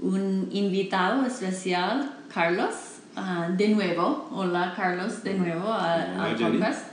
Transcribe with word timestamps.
un 0.00 0.48
invitado 0.52 1.26
especial, 1.26 2.14
Carlos, 2.32 2.74
ah, 3.16 3.50
de 3.56 3.68
nuevo. 3.68 4.28
Hola 4.32 4.74
Carlos, 4.76 5.22
de 5.22 5.34
nuevo 5.34 5.72
al 5.72 6.36
podcast. 6.36 6.86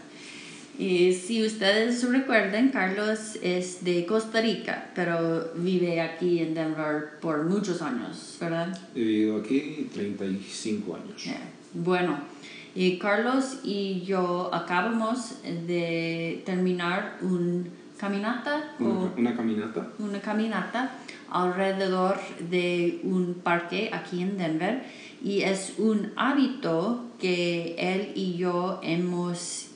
Y 0.77 1.13
si 1.13 1.45
ustedes 1.45 2.03
recuerden, 2.09 2.69
Carlos 2.69 3.37
es 3.41 3.85
de 3.85 4.05
Costa 4.05 4.41
Rica, 4.41 4.89
pero 4.93 5.51
vive 5.55 6.01
aquí 6.01 6.39
en 6.39 6.53
Denver 6.53 7.11
por 7.21 7.45
muchos 7.45 7.81
años, 7.81 8.37
¿verdad? 8.41 8.77
He 8.93 8.99
vivido 8.99 9.37
aquí 9.37 9.89
35 9.93 10.95
años. 10.95 11.23
Bueno, 11.73 12.19
y 12.73 12.97
Carlos 12.97 13.59
y 13.63 14.01
yo 14.01 14.53
acabamos 14.53 15.35
de 15.43 16.43
terminar 16.45 17.19
un 17.21 17.69
caminata. 17.97 18.75
Una, 18.79 19.11
una 19.17 19.35
caminata. 19.35 19.87
Una 19.99 20.19
caminata 20.19 20.91
alrededor 21.29 22.19
de 22.49 22.99
un 23.03 23.35
parque 23.43 23.89
aquí 23.91 24.21
en 24.21 24.37
Denver 24.37 24.83
y 25.23 25.41
es 25.41 25.73
un 25.77 26.11
hábito 26.15 27.05
que 27.19 27.75
él 27.77 28.11
y 28.15 28.37
yo 28.37 28.79
hemos 28.83 29.67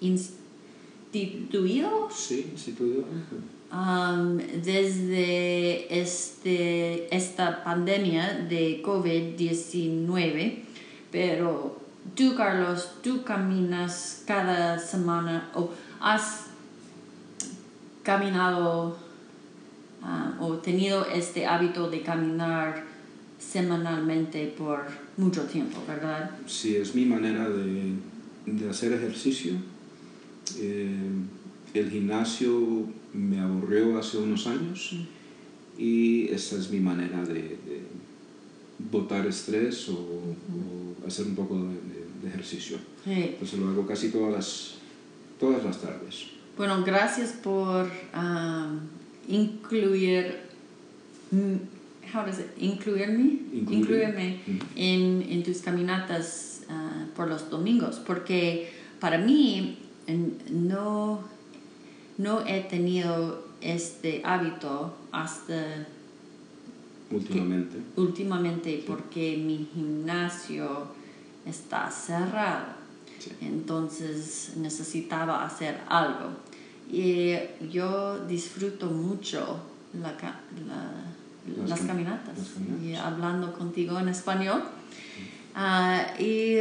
instituido. 0.00 2.08
Sí, 2.10 2.48
instituido. 2.52 3.04
Um, 3.72 4.36
desde 4.62 6.00
este, 6.00 7.14
esta 7.14 7.64
pandemia 7.64 8.46
de 8.48 8.82
COVID-19, 8.82 10.58
pero 11.10 11.80
tú, 12.14 12.34
Carlos, 12.36 12.90
tú 13.02 13.24
caminas 13.24 14.22
cada 14.26 14.78
semana 14.78 15.50
o 15.54 15.70
has 16.00 16.51
caminado 18.02 18.96
Ah, 20.02 20.36
o 20.40 20.54
tenido 20.54 21.06
este 21.06 21.46
hábito 21.46 21.88
de 21.88 22.02
caminar 22.02 22.84
semanalmente 23.38 24.52
por 24.58 24.80
mucho 25.16 25.42
tiempo, 25.44 25.78
¿verdad? 25.86 26.28
Sí, 26.46 26.74
es 26.74 26.94
mi 26.94 27.04
manera 27.04 27.48
de, 27.48 27.92
de 28.46 28.68
hacer 28.68 28.92
ejercicio. 28.92 29.52
Eh, 30.58 31.08
el 31.72 31.88
gimnasio 31.88 32.88
me 33.14 33.38
aburrió 33.38 33.96
hace 33.96 34.18
unos 34.18 34.48
años 34.48 34.96
y 35.78 36.28
esa 36.28 36.56
es 36.56 36.70
mi 36.70 36.80
manera 36.80 37.24
de, 37.24 37.34
de 37.34 37.82
botar 38.90 39.24
estrés 39.26 39.88
o, 39.88 40.20
hacer 41.06 41.26
un 41.26 41.36
poco 41.36 41.56
de, 41.56 42.28
ejercicio. 42.28 42.76
Entonces 43.04 43.58
lo 43.58 43.68
hago 43.68 43.86
casi 43.86 44.10
todas 44.10 44.32
las, 44.32 44.74
todas 45.38 45.64
las 45.64 45.80
tardes. 45.80 46.26
Bueno, 46.62 46.84
gracias 46.84 47.30
por... 47.32 47.90
Ah, 48.14 48.70
incluir, 49.26 50.38
how 52.14 52.24
does 52.24 52.38
it, 52.38 52.46
incluirme, 52.56 53.40
incluirme. 53.52 54.38
En, 54.76 55.26
en, 55.28 55.42
tus 55.42 55.58
caminatas 55.58 56.60
ah, 56.68 57.06
por 57.16 57.26
los 57.26 57.50
domingos, 57.50 57.96
porque 58.06 58.70
para 59.00 59.18
mí 59.18 59.76
no, 60.52 61.24
no 62.18 62.46
he 62.46 62.60
tenido 62.60 63.44
este 63.60 64.22
hábito 64.24 64.94
hasta 65.10 65.88
últimamente, 67.10 67.78
últimamente 67.96 68.84
porque 68.86 69.36
mi 69.36 69.68
gimnasio 69.74 70.86
está 71.44 71.90
cerrado. 71.90 72.80
Entonces 73.40 74.52
necesitaba 74.56 75.44
hacer 75.44 75.80
algo. 75.88 76.51
Y 76.92 77.34
yo 77.70 78.18
disfruto 78.26 78.86
mucho 78.86 79.58
la, 79.94 80.14
las, 81.66 81.80
caminatas, 81.80 82.36
y 82.84 82.94
hablando 82.94 83.52
contigo 83.54 83.98
en 83.98 84.08
español. 84.08 84.62
Ah, 85.54 86.06
y 86.18 86.58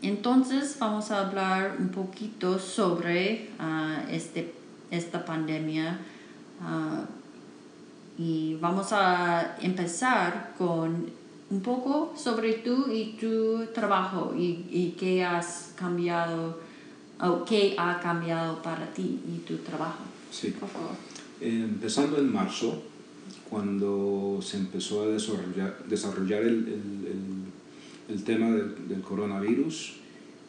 entonces 0.00 0.76
vamos 0.78 1.10
a 1.10 1.26
hablar 1.26 1.76
un 1.78 1.88
poquito 1.88 2.58
sobre 2.58 3.50
uh, 3.58 4.10
este, 4.10 4.54
esta 4.90 5.24
pandemia 5.24 5.98
uh, 6.60 8.20
y 8.20 8.56
vamos 8.60 8.92
a 8.92 9.56
empezar 9.60 10.52
con 10.58 11.06
un 11.50 11.60
poco 11.60 12.12
sobre 12.16 12.54
tú 12.54 12.90
y 12.92 13.16
tu 13.18 13.66
trabajo 13.72 14.34
y, 14.36 14.66
y 14.70 14.94
qué 14.98 15.24
has 15.24 15.72
cambiado 15.76 16.58
qué 17.46 17.74
ha 17.78 18.00
cambiado 18.00 18.62
para 18.62 18.92
ti 18.92 19.20
y 19.26 19.38
tu 19.46 19.56
trabajo. 19.58 20.04
Sí. 20.30 20.50
Por 20.58 20.68
favor. 20.68 20.90
Eh, 21.40 21.60
empezando 21.64 22.18
en 22.18 22.32
marzo, 22.32 22.82
cuando 23.48 24.40
se 24.42 24.56
empezó 24.58 25.02
a 25.02 25.08
desarrollar, 25.08 25.84
desarrollar 25.88 26.42
el, 26.42 26.68
el, 26.68 28.14
el, 28.14 28.24
tema 28.24 28.50
del, 28.50 28.88
del, 28.88 29.00
coronavirus 29.00 29.96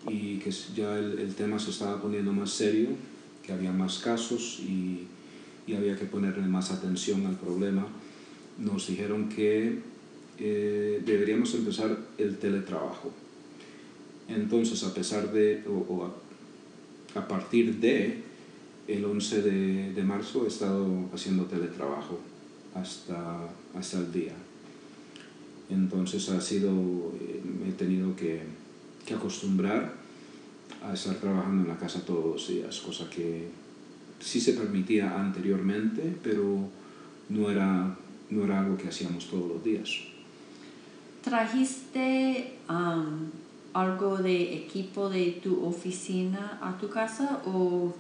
y 0.07 0.37
que 0.37 0.51
ya 0.75 0.97
el, 0.97 1.19
el, 1.19 1.35
tema 1.35 1.59
se 1.59 1.71
estaba 1.71 2.01
poniendo 2.01 2.31
más 2.31 2.51
serio, 2.51 2.89
que 3.43 3.53
había 3.53 3.71
más 3.71 3.99
casos 3.99 4.59
y, 4.59 5.07
y 5.67 5.75
había 5.75 5.95
que 5.95 6.05
ponerle 6.05 6.47
más 6.47 6.71
atención 6.71 7.25
al 7.25 7.35
problema, 7.35 7.87
nos 8.57 8.87
dijeron 8.87 9.29
que 9.29 9.79
eh, 10.37 11.01
deberíamos 11.05 11.53
empezar 11.53 11.97
el 12.17 12.37
teletrabajo. 12.37 13.11
Entonces, 14.27 14.83
a 14.83 14.93
pesar 14.93 15.31
de, 15.31 15.63
o, 15.67 16.11
a 17.15 17.27
partir 17.27 17.79
de 17.79 18.23
el 18.87 19.03
11 19.03 19.41
de, 19.41 20.03
marzo 20.03 20.45
he 20.45 20.47
estado 20.47 21.09
haciendo 21.13 21.45
teletrabajo 21.45 22.19
hasta, 22.75 23.49
hasta 23.73 23.97
el 23.97 24.11
día. 24.11 24.33
Entonces 25.69 26.29
ha 26.29 26.39
sido, 26.39 26.69
eh, 27.19 27.41
he 27.67 27.71
tenido 27.71 28.15
que, 28.15 28.43
acostumbrar 29.13 29.93
a 30.83 30.93
estar 30.93 31.15
trabajando 31.17 31.63
en 31.63 31.69
la 31.69 31.77
casa 31.77 32.03
todos 32.03 32.25
los 32.25 32.47
días, 32.47 32.79
cosa 32.79 33.07
que 33.07 33.47
sí 34.19 34.41
se 34.41 34.53
permitía 34.53 35.19
anteriormente, 35.19 36.15
pero 36.23 36.67
no 37.29 37.51
era, 37.51 37.95
no 38.31 38.43
era 38.43 38.61
algo 38.61 38.77
que 38.77 38.87
hacíamos 38.87 39.29
todos 39.29 39.47
los 39.47 39.63
días. 39.63 39.89
¿Trajiste 41.23 42.55
algo 43.75 44.17
de 44.17 44.55
equipo 44.55 45.09
de 45.09 45.39
tu 45.43 45.65
oficina 45.65 46.57
a 46.61 46.77
tu 46.77 46.89
casa 46.89 47.41
o 47.45 47.93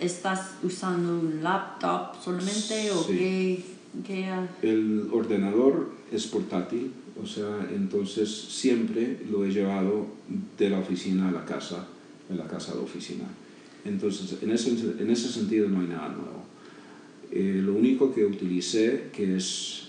estás 0.00 0.54
usando 0.62 1.20
un 1.20 1.42
laptop 1.42 2.16
solamente 2.24 2.90
o 2.90 3.06
qué, 3.06 3.62
El 4.62 5.08
ordenador 5.12 5.90
es 6.10 6.26
portátil, 6.26 6.90
o 7.22 7.26
sea, 7.26 7.68
entonces 7.74 8.30
siempre 8.30 9.20
lo 9.30 9.44
he 9.44 9.50
llevado 9.50 10.06
de 10.56 10.70
la 10.70 10.78
oficina 10.78 11.28
a 11.28 11.32
la 11.32 11.44
casa, 11.44 11.86
de 12.28 12.36
la 12.36 12.46
casa 12.46 12.72
a 12.72 12.76
la 12.76 12.80
oficina. 12.80 13.24
Entonces, 13.84 14.42
en 14.42 14.50
ese, 14.50 14.70
en 14.70 15.10
ese 15.10 15.28
sentido 15.28 15.68
no 15.68 15.80
hay 15.80 15.88
nada 15.88 16.08
nuevo. 16.08 16.44
Eh, 17.30 17.60
lo 17.62 17.74
único 17.74 18.14
que 18.14 18.24
utilicé, 18.24 19.10
que 19.12 19.36
es 19.36 19.88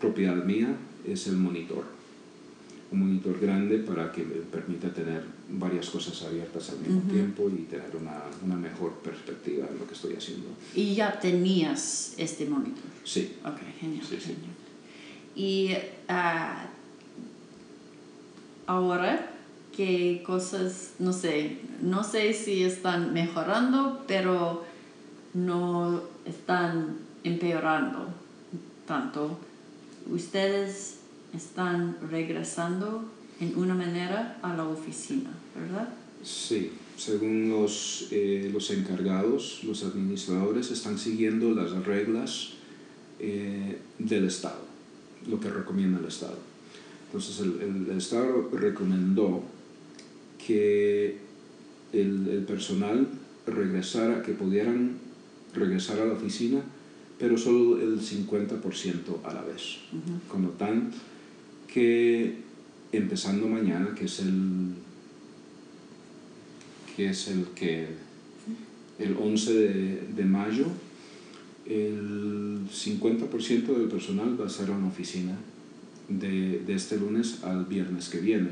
propiedad 0.00 0.42
mía, 0.44 0.76
es 1.06 1.26
el 1.26 1.36
monitor 1.36 1.93
un 2.90 3.00
monitor 3.00 3.38
grande 3.40 3.78
para 3.78 4.12
que 4.12 4.24
me 4.24 4.36
permita 4.36 4.88
tener 4.92 5.24
varias 5.48 5.90
cosas 5.90 6.22
abiertas 6.22 6.70
al 6.70 6.78
mismo 6.78 7.00
tiempo 7.10 7.50
y 7.50 7.62
tener 7.62 7.90
una, 8.00 8.22
una, 8.44 8.56
mejor 8.56 8.92
perspectiva 8.94 9.66
de 9.66 9.78
lo 9.78 9.86
que 9.86 9.94
estoy 9.94 10.14
haciendo. 10.14 10.48
¿Y 10.74 10.94
ya 10.94 11.18
tenías 11.18 12.14
este 12.16 12.46
monitor? 12.46 12.84
Sí. 13.04 13.36
Ok, 13.44 13.58
genial. 13.80 14.04
Y 15.34 15.70
ah, 16.08 16.66
ahora, 18.66 19.30
¿qué 19.76 20.22
cosas, 20.24 20.92
no 20.98 21.12
sé, 21.12 21.58
no 21.82 22.04
sé 22.04 22.32
si 22.32 22.62
están 22.62 23.12
mejorando, 23.12 24.04
pero 24.06 24.64
no 25.32 26.02
están 26.24 26.98
empeorando 27.24 28.08
tanto? 28.86 29.38
¿Ustedes 30.06 30.98
están 31.34 31.96
regresando 32.10 33.04
en 33.40 33.56
una 33.56 33.74
manera 33.74 34.38
a 34.42 34.54
la 34.56 34.66
oficina, 34.66 35.30
¿verdad? 35.54 35.88
Sí, 36.22 36.72
según 36.96 37.50
los, 37.50 38.08
eh, 38.10 38.50
los 38.52 38.70
encargados, 38.70 39.62
los 39.64 39.84
administradores 39.84 40.70
están 40.70 40.98
siguiendo 40.98 41.50
las 41.50 41.72
reglas 41.84 42.52
eh, 43.18 43.78
del 43.98 44.24
Estado. 44.26 44.64
lo 45.28 45.40
que 45.40 45.48
recomienda 45.48 45.98
el 45.98 46.06
Estado. 46.06 46.38
Entonces 47.06 47.40
el, 47.40 47.86
el, 47.88 47.96
Estado 47.96 48.50
recomendó 48.52 49.42
que 50.44 51.18
el, 51.92 52.28
el, 52.28 52.44
personal 52.46 53.08
regresara, 53.46 54.22
que 54.22 54.32
pudieran 54.32 54.98
regresar 55.54 56.00
a 56.00 56.06
la 56.06 56.14
oficina, 56.14 56.62
pero 57.18 57.38
solo 57.38 57.80
el 57.80 58.00
50% 58.00 59.24
a 59.24 59.32
la 59.32 59.42
vez. 59.42 59.78
Con 60.28 60.42
lo 60.42 60.48
tan 60.50 60.90
que 61.74 62.36
empezando 62.92 63.48
mañana, 63.48 63.92
que 63.96 64.04
es 64.04 64.20
el 64.20 64.74
que 66.94 67.08
es 67.08 67.26
el 67.26 67.46
que 67.56 67.88
el 69.00 69.16
11 69.20 69.52
de, 69.52 70.08
de 70.16 70.24
mayo, 70.24 70.66
el 71.66 72.60
50% 72.72 73.76
del 73.76 73.88
personal 73.88 74.40
va 74.40 74.44
a 74.44 74.46
estar 74.46 74.70
en 74.70 74.82
la 74.82 74.86
oficina 74.86 75.36
de, 76.08 76.60
de, 76.64 76.74
este 76.74 76.96
lunes 76.96 77.42
al 77.42 77.64
viernes 77.64 78.08
que 78.08 78.20
viene. 78.20 78.50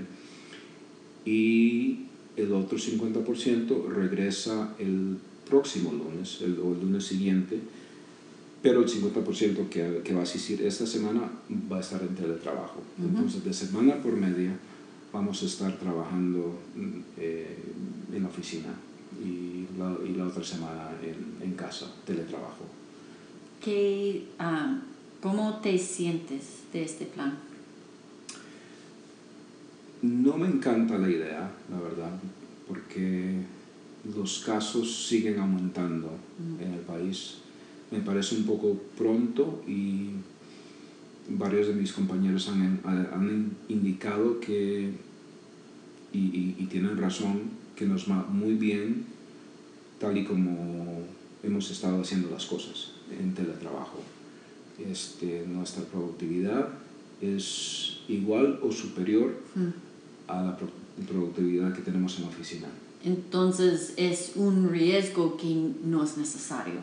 Y 1.24 2.06
el 2.36 2.52
otro 2.52 2.76
50% 2.76 3.86
regresa 3.86 4.74
el 4.80 5.18
próximo 5.48 5.92
lunes, 5.92 6.40
el, 6.40 6.58
o 6.58 6.72
el 6.72 6.80
lunes 6.80 7.04
siguiente, 7.04 7.60
pero 8.62 8.80
el 8.80 8.88
50% 8.88 9.68
que, 9.68 10.02
que, 10.04 10.14
va 10.14 10.20
a 10.20 10.22
asistir 10.22 10.62
esta 10.62 10.86
semana 10.86 11.22
va 11.70 11.78
a 11.78 11.80
estar 11.80 12.00
en 12.00 12.14
teletrabajo. 12.14 12.80
Entonces, 12.98 13.44
de 13.44 13.52
semana 13.52 14.00
por 14.00 14.16
media 14.16 14.56
vamos 15.12 15.42
a 15.42 15.46
estar 15.46 15.76
trabajando 15.78 16.58
eh, 17.18 17.58
en 18.12 18.22
la 18.22 18.28
oficina 18.28 18.72
y 19.22 19.66
la, 19.76 19.96
y 20.08 20.14
la 20.14 20.26
otra 20.26 20.44
semana 20.44 20.90
en, 21.02 21.44
en, 21.46 21.54
casa, 21.54 21.92
teletrabajo. 22.06 22.64
¿Qué, 23.60 24.28
uh, 24.40 24.78
¿Cómo 25.20 25.58
te 25.60 25.76
sientes 25.78 26.62
de 26.72 26.84
este 26.84 27.06
plan? 27.06 27.36
No 30.02 30.36
me 30.36 30.48
encanta 30.48 30.98
la 30.98 31.08
idea, 31.08 31.50
la 31.70 31.80
verdad, 31.80 32.10
porque 32.66 33.36
los 34.16 34.40
casos 34.40 35.06
siguen 35.06 35.38
aumentando 35.38 36.10
mm. 36.38 36.62
en 36.62 36.72
el 36.72 36.80
país. 36.80 37.41
Me 37.92 38.00
parece 38.00 38.36
un 38.36 38.44
poco 38.44 38.76
pronto 38.96 39.62
y 39.66 40.10
varios 41.28 41.68
de 41.68 41.74
mis 41.74 41.92
compañeros 41.92 42.48
han, 42.48 42.80
han 42.84 43.50
indicado 43.68 44.40
que, 44.40 44.90
y, 46.12 46.18
y, 46.18 46.56
y, 46.58 46.66
tienen 46.66 46.96
razón, 46.96 47.42
que 47.76 47.86
nos 47.86 48.10
va 48.10 48.26
muy 48.28 48.54
bien 48.54 49.04
tal 49.98 50.16
y 50.16 50.24
como 50.24 51.02
hemos 51.42 51.70
estado 51.70 52.00
haciendo 52.00 52.30
las 52.30 52.46
cosas 52.46 52.92
en 53.18 53.34
teletrabajo. 53.34 54.00
Este, 54.78 55.44
nuestra 55.46 55.84
productividad 55.84 56.68
es 57.20 58.00
igual 58.08 58.58
o 58.62 58.72
superior 58.72 59.32
mm. 59.54 59.68
a 60.28 60.42
la 60.42 60.58
productividad 61.06 61.72
que 61.72 61.82
tenemos 61.82 62.16
en 62.18 62.24
la 62.24 62.30
oficina. 62.30 62.68
Entonces 63.04 63.94
es 63.96 64.32
un 64.36 64.70
riesgo 64.70 65.36
que 65.36 65.72
no 65.84 66.04
es 66.04 66.16
necesario. 66.16 66.74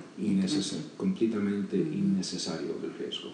Completamente 0.97 1.77
mm. 1.77 1.93
innecesario 1.93 2.75
el 2.83 2.93
riesgo. 2.93 3.29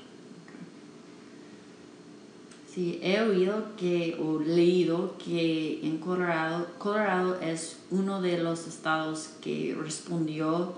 Sí, 2.71 2.99
he 3.01 3.21
oído 3.21 3.75
que, 3.77 4.17
o 4.21 4.37
leído 4.37 5.17
que 5.17 5.79
en 5.81 5.97
Colorado, 5.97 6.67
Colorado 6.77 7.39
es 7.39 7.77
uno 7.89 8.21
de 8.21 8.37
los 8.37 8.67
estados 8.67 9.29
que 9.41 9.73
respondió 9.79 10.73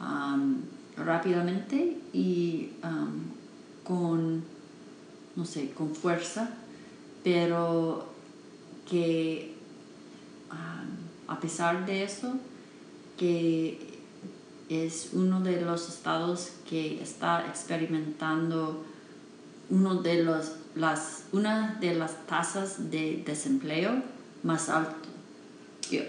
um, 0.00 0.58
rápidamente 0.98 1.96
y 2.12 2.68
um, 2.84 3.22
con, 3.84 4.44
no 5.34 5.46
sé, 5.46 5.70
con 5.70 5.94
fuerza, 5.94 6.50
pero 7.24 8.06
que 8.86 9.54
um, 10.52 11.09
a 11.30 11.40
pesar 11.40 11.86
de 11.86 12.02
eso, 12.02 12.34
que 13.16 13.78
es 14.68 15.10
uno 15.12 15.40
de 15.40 15.60
los 15.62 15.88
estados 15.88 16.52
que 16.68 17.02
está 17.02 17.46
experimentando 17.46 18.84
uno 19.70 20.02
de 20.02 20.24
los 20.24 20.52
las, 20.74 21.24
una 21.32 21.78
de 21.80 21.94
las 21.94 22.26
tasas 22.26 22.90
de 22.90 23.22
desempleo 23.24 24.02
más, 24.42 24.68
alto, 24.68 25.08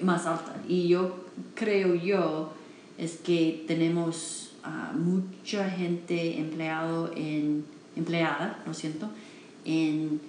más 0.01 0.25
alta. 0.25 0.55
Y 0.67 0.87
yo 0.87 1.25
creo 1.55 1.95
yo 1.95 2.53
es 2.97 3.17
que 3.17 3.63
tenemos 3.67 4.51
mucha 4.95 5.69
gente 5.69 6.37
empleado 6.37 7.11
en, 7.15 7.65
empleada, 7.95 8.61
lo 8.65 8.73
siento, 8.73 9.09
en 9.65 10.21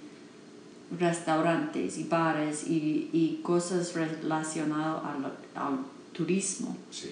restaurantes 0.99 1.97
y 1.97 2.03
bares 2.03 2.67
y, 2.67 3.09
y 3.13 3.39
cosas 3.43 3.93
relacionadas 3.93 5.03
al, 5.03 5.25
al 5.61 5.79
turismo. 6.11 6.75
Sí. 6.91 7.11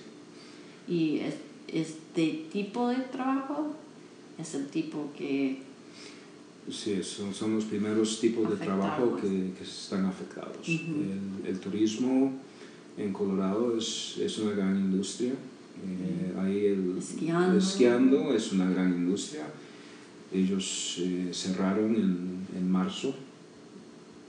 Y 0.87 1.19
es, 1.19 1.35
este 1.67 2.45
tipo 2.51 2.89
de 2.89 2.97
trabajo 2.97 3.75
es 4.37 4.55
el 4.55 4.67
tipo 4.67 5.11
que 5.17 5.59
Sí, 6.69 7.01
son, 7.03 7.33
son 7.33 7.55
los 7.55 7.65
primeros 7.65 8.19
tipos 8.19 8.49
de 8.49 8.63
trabajo 8.63 9.15
que, 9.15 9.51
que 9.57 9.63
están 9.63 10.05
afectados. 10.05 10.57
el, 10.67 11.47
el, 11.47 11.59
turismo 11.59 12.33
en 12.97 13.11
Colorado 13.11 13.77
es, 13.77 14.17
es 14.19 14.37
una 14.37 14.51
gran 14.51 14.75
industria. 14.77 15.31
Eh, 15.31 16.33
ahí 16.39 16.65
el, 16.67 16.97
esquiando. 16.99 17.57
esquiando. 17.57 18.33
es 18.33 18.51
una 18.51 18.69
gran 18.69 18.93
industria. 18.93 19.47
Ellos 20.31 20.97
eh, 20.99 21.31
cerraron 21.33 21.95
en, 21.95 22.47
en 22.55 22.71
marzo, 22.71 23.15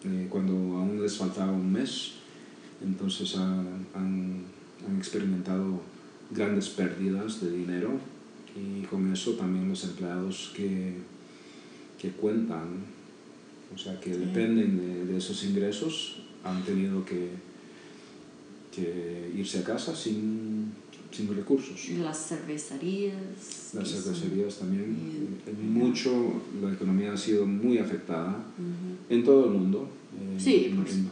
eh, 0.04 0.26
cuando 0.28 0.52
aún 0.52 1.00
les 1.02 1.16
faltaba 1.16 1.52
un 1.52 1.72
mes. 1.72 2.12
Entonces 2.82 3.36
han, 3.36 3.86
han, 3.94 4.44
han 4.88 4.96
experimentado 4.98 5.80
grandes 6.30 6.68
pérdidas 6.68 7.40
de 7.40 7.52
dinero 7.52 7.90
y 8.56 8.82
con 8.86 9.12
eso 9.12 9.32
también 9.32 9.68
los 9.68 9.84
empleados 9.84 10.52
que 10.56 10.96
que 12.02 12.10
cuentan, 12.10 12.82
o 13.72 13.78
sea, 13.78 14.00
que 14.00 14.10
dependen 14.10 14.76
de, 14.76 15.06
de, 15.06 15.16
esos 15.16 15.44
ingresos, 15.44 16.16
han 16.42 16.60
tenido 16.64 17.04
que, 17.04 17.28
que 18.74 19.30
irse 19.36 19.60
a 19.60 19.62
casa 19.62 19.94
sin, 19.94 20.72
sin 21.12 21.28
recursos. 21.34 21.88
Las 21.90 22.28
cervecerías. 22.28 23.14
Las 23.74 23.88
cervecerías 23.88 24.58
también. 24.58 24.96
En 25.46 25.72
mucho, 25.72 26.10
la 26.62 26.72
economía 26.72 27.12
ha 27.12 27.16
sido 27.16 27.46
muy 27.46 27.78
afectada 27.78 28.30
uh 28.58 28.62
-huh. 28.62 29.14
en 29.14 29.24
todo 29.24 29.46
el 29.46 29.50
mundo. 29.52 29.88
Eh, 30.18 30.40
sí, 30.40 30.54
en, 30.70 30.78
en, 30.78 31.10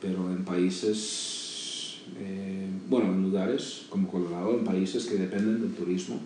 pero 0.00 0.30
en 0.30 0.44
países, 0.44 2.02
eh, 2.18 2.66
bueno, 2.88 3.12
en 3.12 3.22
lugares 3.22 3.86
como 3.88 4.08
Colorado, 4.08 4.58
en 4.58 4.64
países 4.64 5.06
que 5.06 5.16
dependen 5.16 5.60
del 5.60 5.72
turismo. 5.74 6.20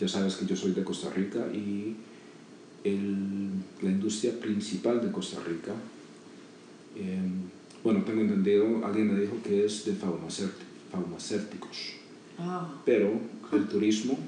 Ya 0.00 0.08
sabes 0.08 0.36
que 0.36 0.46
yo 0.46 0.54
soy 0.54 0.72
de 0.72 0.84
Costa 0.84 1.10
Rica 1.10 1.46
y 1.52 1.96
el, 2.84 3.48
la 3.82 3.90
industria 3.90 4.38
principal 4.38 5.00
de 5.00 5.10
Costa 5.10 5.38
Rica. 5.42 5.72
Eh, 6.96 7.18
bueno, 7.82 8.02
tengo 8.04 8.20
entendido, 8.20 8.84
alguien 8.84 9.12
me 9.12 9.20
dijo 9.20 9.36
que 9.42 9.64
es 9.64 9.84
de 9.84 9.94
farmacéuticos, 10.90 11.76
ah. 12.38 12.68
pero 12.84 13.20
el 13.52 13.66
turismo 13.66 14.18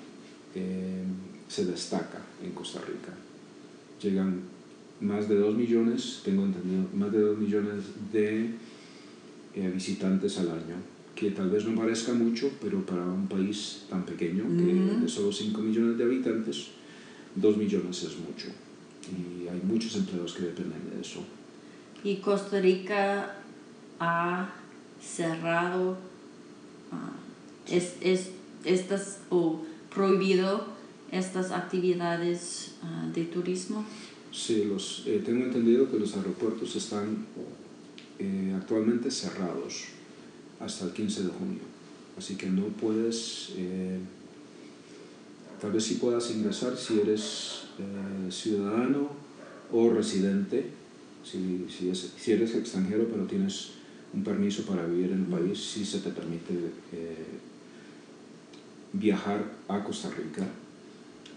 eh, 0.55 1.05
se 1.49 1.65
destaca 1.65 2.21
en 2.43 2.53
Costa 2.53 2.81
Rica. 2.81 3.13
Llegan 4.03 4.43
más 5.01 5.29
de 5.29 5.37
2 5.37 5.55
millones, 5.55 6.21
tengo 6.25 6.45
entendido, 6.45 6.85
más 6.95 7.13
de 7.13 7.21
2 7.21 7.39
millones 7.39 7.85
de 8.13 8.51
eh, 9.55 9.71
visitantes 9.73 10.39
al 10.39 10.51
año, 10.51 10.77
que 11.15 11.31
tal 11.31 11.51
vez 11.51 11.65
no 11.65 11.81
parezca 11.81 12.13
mucho, 12.13 12.51
pero 12.61 12.85
para 12.85 13.05
un 13.05 13.27
país 13.27 13.85
tan 13.89 14.05
pequeño, 14.05 14.45
que 14.57 15.03
de 15.03 15.09
solo 15.09 15.33
5 15.33 15.61
millones 15.61 15.99
de 15.99 16.05
habitantes, 16.05 16.69
2 17.35 17.57
millones 17.57 18.03
es 18.03 18.19
mucho 18.19 18.49
y 19.11 19.49
hay 19.49 19.61
muchos 19.65 19.97
empleados 19.97 20.35
que 20.35 20.43
dependen 20.45 20.91
de 20.91 21.01
eso. 21.01 21.21
Y 22.05 22.17
Costa 22.17 22.61
Rica 22.61 23.37
ha 23.99 24.51
cerrado 25.01 25.93
uh, 26.93 27.18
es, 27.71 27.95
es, 28.01 28.31
estas 28.65 29.19
o 29.31 29.63
prohibido 29.95 30.67
estas 31.11 31.51
actividades 31.51 32.73
uh, 32.83 33.13
de 33.13 33.25
turismo. 33.25 33.85
Sí, 34.33 34.65
los, 34.65 35.05
eh, 35.07 35.23
tengo 35.25 35.45
entendido 35.45 35.91
que 35.91 35.99
los 35.99 36.15
aeropuertos 36.17 36.77
están 36.77 37.27
eh, 38.19 38.55
actualmente 38.57 39.11
cerrados 39.11 39.85
hasta 40.61 40.85
el 40.85 40.93
15 40.93 41.23
de 41.23 41.29
junio, 41.29 41.61
así 42.19 42.37
que 42.37 42.51
no 42.51 42.65
puedes 42.65 43.53
eh, 43.57 43.99
Tal 45.61 45.73
vez 45.73 45.85
sí 45.85 45.95
puedas 45.95 46.31
ingresar 46.31 46.77
si 46.77 47.01
eres 47.01 47.63
eh, 47.79 48.31
ciudadano 48.31 49.11
o 49.73 49.91
residente, 49.91 50.71
si, 51.25 51.67
si, 51.69 51.91
es, 51.91 52.13
si, 52.17 52.33
eres 52.33 52.55
extranjero 52.55 53.09
pero 53.11 53.25
tienes 53.25 53.71
un 54.15 54.23
permiso 54.23 54.63
para 54.63 54.87
vivir 54.87 55.11
en 55.11 55.19
el 55.19 55.27
país, 55.27 55.59
sí 55.59 55.85
se 55.85 55.99
te 55.99 56.11
permite 56.11 56.55
eh, 56.93 57.25
viajar 58.93 59.45
a 59.69 59.83
Costa 59.85 60.11
Rica, 60.11 60.47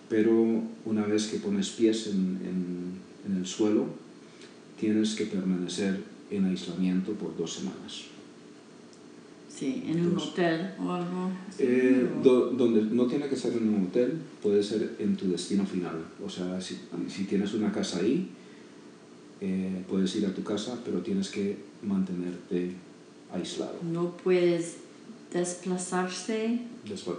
pero 0.09 0.61
una 0.85 1.05
vez 1.05 1.27
que 1.27 1.37
pones 1.37 1.69
pies 1.69 2.07
en, 2.07 2.39
en, 3.25 3.37
el 3.37 3.45
suelo, 3.45 3.85
tienes 4.79 5.15
que 5.15 5.25
permanecer 5.25 6.03
en 6.29 6.45
aislamiento 6.45 7.13
por 7.13 7.35
dos 7.37 7.53
semanas. 7.53 8.05
Sí, 9.47 9.83
en 9.87 10.05
un 10.05 10.17
hotel 10.17 10.71
o 10.79 10.91
algo. 10.91 11.31
Eh, 11.59 12.09
donde 12.23 12.81
no 12.83 13.05
tiene 13.05 13.29
que 13.29 13.35
ser 13.35 13.53
en 13.53 13.69
un 13.69 13.85
hotel, 13.85 14.19
puede 14.41 14.61
ser 14.63 14.95
en 14.99 15.15
tu 15.15 15.29
destino 15.29 15.65
final. 15.65 16.03
O 16.23 16.29
sea, 16.29 16.59
si, 16.59 16.79
si 17.07 17.25
tienes 17.25 17.53
una 17.53 17.71
casa 17.71 17.99
ahí, 17.99 18.29
eh, 19.39 19.83
puedes 19.89 20.15
ir 20.15 20.25
a 20.25 20.33
tu 20.33 20.43
casa, 20.43 20.79
pero 20.83 20.99
tienes 20.99 21.29
que 21.29 21.57
mantenerte 21.83 22.71
aislado. 23.33 23.77
No 23.83 24.15
puedes 24.17 24.77
desplazarse 25.31 26.59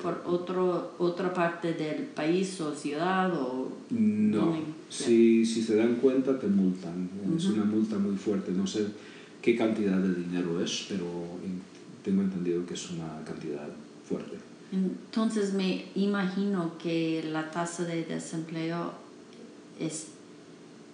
por 0.03 0.23
otro, 0.27 0.95
otra 0.99 1.33
parte 1.33 1.73
del 1.73 2.03
país 2.03 2.61
o 2.61 2.75
ciudad 2.75 3.33
o... 3.35 3.73
No, 3.91 4.57
si, 4.89 5.47
si 5.47 5.63
se 5.63 5.77
dan 5.77 5.97
cuenta 5.97 6.39
te 6.39 6.47
multan, 6.47 7.09
es 7.37 7.47
una 7.47 7.65
multa 7.65 7.99
muy 7.99 8.17
fuerte, 8.17 8.53
no 8.53 8.67
sé 8.67 8.87
qué 9.41 9.57
cantidad 9.57 9.99
de 9.99 10.15
dinero 10.15 10.63
es, 10.63 10.87
pero 10.89 11.07
tengo 12.05 12.23
entendido 12.23 12.67
que 12.67 12.75
es 12.75 12.91
una 12.91 13.23
cantidad 13.25 13.69
fuerte. 14.07 14.37
Entonces 14.73 15.55
me 15.55 15.87
imagino 15.95 16.73
que 16.79 17.25
la 17.31 17.51
tasa 17.51 17.85
de 17.85 18.05
desempleo 18.05 18.93
es 19.79 20.09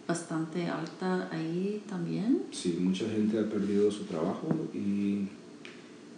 bastante 0.07 0.67
alta 0.67 1.29
ahí 1.31 1.83
también. 1.89 2.43
Sí, 2.51 2.79
mucha 2.81 3.09
gente 3.09 3.39
ha 3.39 3.49
perdido 3.49 3.91
su 3.91 4.05
trabajo 4.05 4.49
y 4.75 5.29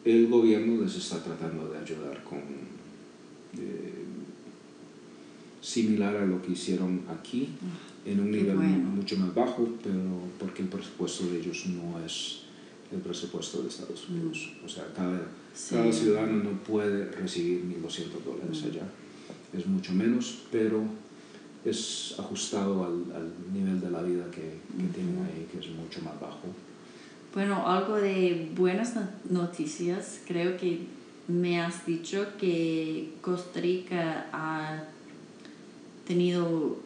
el 0.04 0.28
gobierno 0.28 0.82
les 0.82 0.96
está 0.96 1.22
tratando 1.22 1.68
de 1.68 1.78
ayudar 1.78 2.22
con 2.24 2.38
eh, 3.58 4.04
similar 5.60 6.16
a 6.16 6.26
lo 6.26 6.40
que 6.40 6.52
hicieron 6.52 7.02
aquí 7.08 7.48
en 8.04 8.20
un 8.20 8.30
nivel 8.30 8.56
mucho 8.56 9.16
más 9.18 9.34
bajo, 9.34 9.68
pero 9.82 10.00
porque 10.38 10.62
el 10.62 10.68
presupuesto 10.68 11.26
de 11.26 11.40
ellos 11.40 11.66
no 11.66 12.02
es 12.04 12.42
el 12.90 13.00
presupuesto 13.00 13.62
de 13.62 13.68
Estados 13.68 14.06
mm. 14.08 14.12
Unidos. 14.12 14.52
O 14.64 14.68
sea, 14.68 14.86
cada, 14.94 15.20
cada 15.68 15.92
ciudadano 15.92 16.44
no 16.44 16.50
puede 16.62 17.10
recibir 17.12 17.62
1.200 17.64 18.24
dólares 18.24 18.62
mm. 18.62 18.66
allá. 18.68 18.82
Es 19.52 19.66
mucho 19.66 19.92
menos, 19.92 20.38
pero 20.50 20.82
es 21.64 22.14
ajustado 22.18 22.84
al, 22.84 23.14
al 23.14 23.32
nivel 23.52 23.80
de 23.80 23.90
la 23.90 24.02
vida 24.02 24.24
que, 24.30 24.40
que 24.40 24.88
tienen 24.94 25.18
ahí, 25.26 25.46
que 25.52 25.58
es 25.58 25.70
mucho 25.70 26.00
más 26.02 26.18
bajo. 26.18 26.48
Bueno, 27.32 27.64
algo 27.68 27.94
de 27.94 28.50
buenas 28.56 28.94
noticias, 29.28 30.20
creo 30.26 30.56
que 30.56 30.80
me 31.28 31.60
has 31.60 31.86
dicho 31.86 32.26
que 32.40 33.10
Costa 33.20 33.60
Rica 33.60 34.26
ha 34.32 34.82
tenido 36.04 36.78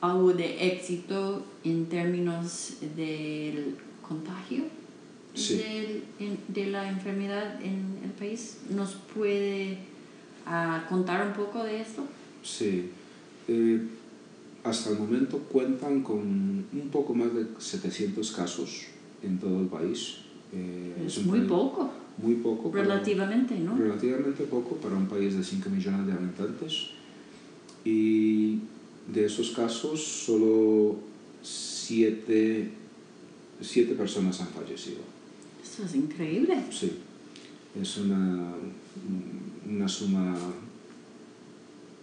algo 0.00 0.32
de 0.32 0.74
éxito 0.74 1.46
en 1.62 1.86
términos 1.86 2.78
del 2.96 3.76
contagio 4.02 4.64
de, 5.34 6.66
la 6.66 6.88
enfermedad 6.88 7.62
en 7.62 8.00
el 8.02 8.10
país. 8.10 8.56
¿Nos 8.68 8.94
puede 9.14 9.78
ah, 10.44 10.86
contar 10.88 11.24
un 11.24 11.34
poco 11.34 11.62
de 11.62 11.80
esto? 11.80 12.02
Sí. 12.42 12.90
Eh, 13.46 13.80
hasta 14.64 14.90
el 14.90 14.98
momento 14.98 15.38
cuentan 15.38 16.02
con 16.02 16.18
un 16.18 16.88
poco 16.90 17.14
más 17.14 17.32
de 17.32 17.46
700 17.60 18.32
casos 18.32 18.86
en 19.22 19.38
todo 19.38 19.60
el 19.60 19.66
país. 19.66 20.16
Eh, 20.52 21.04
es, 21.06 21.24
muy 21.24 21.40
poco. 21.40 21.90
Muy 22.18 22.34
poco. 22.34 22.70
Relativamente, 22.72 23.58
¿no? 23.58 23.76
Relativamente 23.76 24.44
poco 24.44 24.76
para 24.76 24.96
un 24.96 25.06
país 25.06 25.36
de 25.36 25.44
5 25.44 25.70
millones 25.70 26.06
de 26.06 26.12
habitantes. 26.12 26.88
Y 27.84 28.58
de 29.12 29.24
esos 29.24 29.50
casos, 29.50 30.02
solo 30.02 30.96
7 31.42 32.80
siete, 33.60 33.94
personas 33.94 34.40
han 34.40 34.48
fallecido. 34.48 35.00
Eso 35.62 35.84
es 35.84 35.94
increíble. 35.94 36.62
Sí. 36.70 36.92
Es 37.80 37.98
una, 37.98 38.54
una 39.68 39.88
suma 39.88 40.36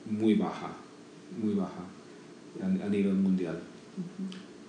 muy 0.10 0.36
baja, 0.36 0.72
muy 1.42 1.54
baja 1.54 1.84
a, 2.62 2.90
nivel 2.90 3.16
mundial. 3.16 3.60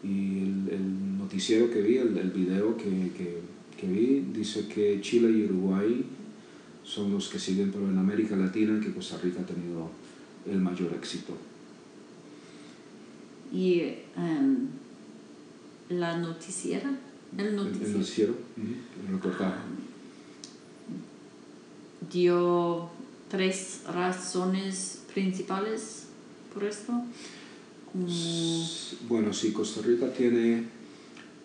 Y 0.03 0.41
el, 0.71 1.19
noticiero 1.19 1.71
que 1.71 1.83
vi, 1.83 1.99
el, 1.99 2.17
el 2.17 2.31
video 2.31 2.77
que, 2.77 2.85
que, 2.85 3.41
que, 3.79 3.87
vi, 3.87 4.25
dice 4.33 4.67
que 4.67 4.99
Chile 5.03 5.31
y 5.31 5.45
Uruguay 5.45 6.05
son 6.83 7.13
los 7.13 7.29
que 7.29 7.39
siguen, 7.39 7.71
pero 7.71 7.87
en 7.87 7.99
América 7.99 8.35
Latina 8.35 8.81
que 8.81 8.93
Costa 8.95 9.19
Rica 9.23 9.43
ha 9.43 9.47
tenido 9.47 9.91
el 10.51 10.59
mayor 10.59 10.95
éxito. 10.95 11.35
Y 13.53 13.83
um, 14.17 14.69
la 15.91 16.19
noticiera, 16.19 16.91
el 17.37 17.57
noticiero, 17.57 17.87
el, 17.87 17.93
noticiero 17.93 18.35
el 18.57 19.13
reportaje. 19.13 19.59
dio 22.11 22.91
tres 23.31 23.83
razones 23.87 25.03
principales 25.13 26.05
por 26.53 26.65
esto. 26.65 26.93
Bueno, 29.09 29.33
sí, 29.33 29.53
Costa 29.53 29.81
Rica 29.83 30.13
tiene 30.13 30.65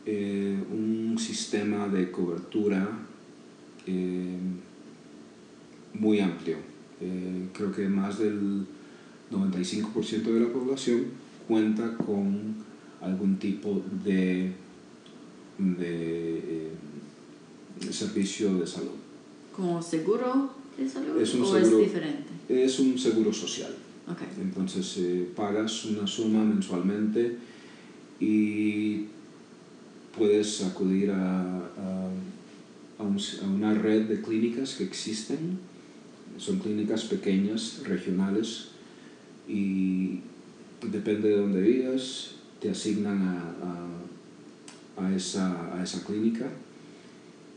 eh, 0.05 0.57
un 0.71 1.17
sistema 1.17 1.88
de 1.88 2.12
cobertura 2.12 2.89
eh, 3.88 4.38
muy 5.93 6.19
amplio. 6.19 6.57
Eh, 7.00 7.47
creo 7.53 7.71
que 7.71 7.88
más 7.88 8.19
del 8.19 8.65
95% 9.31 10.23
de 10.23 10.39
la 10.39 10.51
población 10.51 11.05
cuenta 11.47 11.95
con 11.97 12.55
algún 13.01 13.38
tipo 13.38 13.81
de, 14.03 14.51
de 15.57 16.71
servicio 17.91 18.55
de 18.55 18.67
salud. 18.67 18.91
¿Como 19.55 19.81
seguro 19.81 20.50
de 20.77 20.89
salud 20.89 21.21
es 21.21 21.35
o 21.35 21.57
es 21.57 21.77
diferente? 21.77 22.31
Es 22.50 22.79
un 22.79 22.97
seguro 22.97 23.31
social. 23.31 23.73
Entonces 24.41 24.98
eh, 24.98 25.29
pagas 25.36 25.86
una 25.86 26.05
suma 26.05 26.43
mensualmente 26.43 27.38
y 28.19 29.05
puedes 30.17 30.62
acudir 30.63 31.12
a, 31.12 31.41
a, 31.41 32.10
a, 33.00 33.48
una 33.48 33.74
red 33.74 34.03
de 34.03 34.22
clínicas 34.22 34.75
que 34.75 34.83
existen. 34.83 35.57
Son 36.38 36.60
clínicas 36.60 37.05
pequeñas, 37.05 37.81
regionales, 37.86 38.69
y 39.48 40.19
depende 40.81 41.29
de 41.29 41.38
dónde 41.38 41.62
vivas, 41.62 42.31
te 42.60 42.69
asignan 42.69 43.22
a, 43.22 45.01
a, 45.01 45.15
esa, 45.15 45.75
a 45.75 45.83
esa 45.83 46.03
clínica 46.03 46.50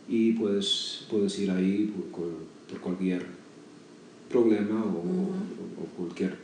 y 0.08 0.32
puedes, 0.32 1.04
puedes 1.10 1.38
ir 1.38 1.50
ahí 1.50 1.92
por, 2.10 2.28
por 2.68 2.80
cualquier 2.80 3.26
problema 4.28 4.84
o, 4.84 5.30
o, 5.80 5.84
cualquier, 5.96 6.36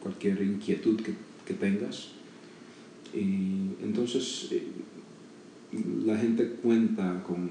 cualquier 0.00 0.42
inquietud 0.42 1.00
que, 1.00 1.14
que, 1.46 1.54
tengas. 1.54 2.08
Y 3.12 3.70
entonces 3.82 4.48
eh, 4.50 4.66
la 6.04 6.16
gente 6.18 6.48
cuenta 6.62 7.22
con, 7.26 7.48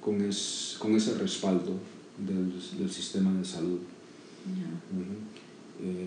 con, 0.00 0.20
es, 0.22 0.76
con 0.78 0.94
ese 0.94 1.14
respaldo 1.18 1.78
del, 2.18 2.52
del, 2.78 2.90
sistema 2.90 3.32
de 3.38 3.44
salud. 3.44 3.80
Eh, 5.82 6.06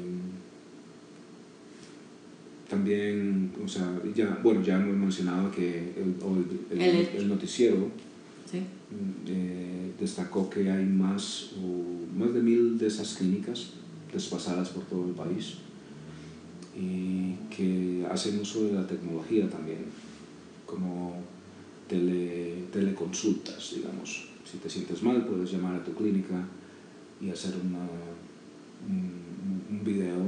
también, 2.69 3.51
o 3.63 3.67
sea, 3.67 3.99
ya, 4.15 4.39
bueno, 4.43 4.61
ya 4.61 4.75
hemos 4.75 4.95
mencionado 4.95 5.51
que 5.51 5.93
el, 5.97 6.15
el, 6.79 7.09
el 7.17 7.27
noticiero 7.27 7.89
eh, 9.27 9.88
destacó 9.99 10.49
que 10.49 10.69
hay 10.71 10.85
más, 10.85 11.51
más 12.15 12.33
de 12.33 12.41
mil 12.41 12.77
de 12.77 12.87
esas 12.87 13.15
clínicas 13.15 13.71
despasadas 14.13 14.69
por 14.69 14.83
todo 14.85 15.05
el 15.05 15.13
país 15.13 15.55
y 16.75 17.35
que 17.49 18.07
hacen 18.09 18.39
uso 18.39 18.63
de 18.63 18.73
la 18.73 18.87
tecnología 18.87 19.49
también, 19.49 19.85
como 20.65 21.17
tele, 21.87 22.65
teleconsultas, 22.71 23.73
digamos. 23.75 24.29
Si 24.49 24.57
te 24.57 24.69
sientes 24.69 25.03
mal, 25.03 25.25
puedes 25.25 25.51
llamar 25.51 25.75
a 25.75 25.83
tu 25.83 25.93
clínica 25.93 26.47
y 27.21 27.29
hacer 27.29 27.53
una, 27.63 27.85
un, 28.87 29.77
un 29.77 29.83
video, 29.83 30.23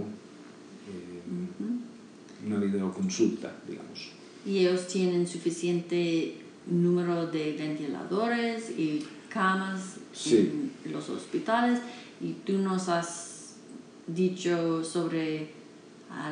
eh, 0.88 2.46
una 2.46 2.60
videoconsulta, 2.60 3.56
digamos. 3.68 4.10
¿Y 4.46 4.60
ellos 4.60 4.88
tienen 4.88 5.26
suficiente 5.26 6.36
número 6.68 7.28
de 7.28 7.54
ventiladores 7.54 8.72
y 8.72 9.04
camas 9.32 9.98
en 10.26 10.72
los 10.92 11.10
hospitales 11.10 11.80
y 12.20 12.34
tú 12.46 12.58
nos 12.60 12.90
has 12.90 13.56
dicho 14.08 14.84
sobre 14.84 15.50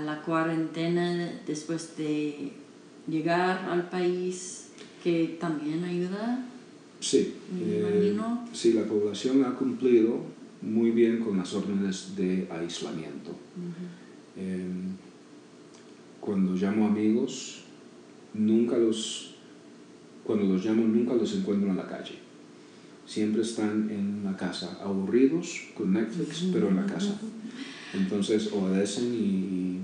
la 0.06 0.22
cuarentena 0.22 1.42
después 1.48 1.96
de 1.98 2.52
llegar 3.08 3.70
al 3.70 3.90
país 3.90 4.70
que 5.04 5.38
también 5.40 5.84
ayuda. 5.84 6.46
Sí, 7.00 7.36
eh, 7.58 8.18
sí, 8.52 8.74
la 8.74 8.84
población 8.84 9.46
ha 9.46 9.56
cumplido 9.56 10.20
muy 10.62 10.92
bien 10.92 11.20
con 11.20 11.38
las 11.38 11.54
órdenes 11.54 12.16
de 12.18 12.48
aislamiento. 12.52 13.32
Em, 14.36 14.96
cuando 16.20 16.54
llamo 16.54 16.88
amigos, 16.88 17.62
nunca 18.34 18.78
los, 18.78 19.36
cuando 20.26 20.46
los 20.46 20.66
llamo 20.66 20.84
nunca 20.84 21.14
los 21.14 21.34
encuentro 21.36 21.70
en 21.70 21.78
la 21.78 21.88
calle. 21.88 22.29
Siempre 23.10 23.42
están 23.42 23.90
en 23.90 24.22
la 24.24 24.38
casa, 24.38 24.78
aburridos 24.84 25.70
con 25.76 25.94
Netflix, 25.94 26.46
pero 26.54 26.70
en 26.70 26.76
la 26.76 26.86
casa. 26.86 27.20
Entonces 27.92 28.52
obedecen 28.54 29.16
y, 29.16 29.80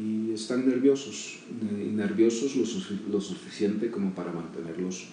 y 0.00 0.30
están 0.32 0.68
nerviosos, 0.68 1.40
y 1.60 1.90
nerviosos 1.90 2.54
lo, 2.54 2.64
lo 3.12 3.20
suficiente 3.20 3.90
como 3.90 4.14
para 4.14 4.30
mantenerlos 4.30 5.08